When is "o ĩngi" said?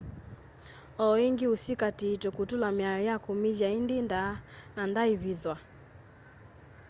1.05-1.45